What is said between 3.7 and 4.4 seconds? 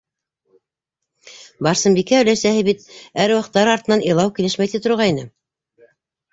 артынан илау